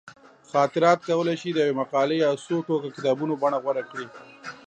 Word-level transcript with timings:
خاطرات 0.51 0.99
کولی 1.09 1.35
شي 1.41 1.49
د 1.53 1.57
یوې 1.63 1.77
مقالې 1.81 2.17
یا 2.25 2.29
څو 2.45 2.55
ټوکه 2.67 2.89
کتابونو 2.95 3.33
بڼه 3.41 3.57
غوره 3.63 3.83
کړي. 3.91 4.07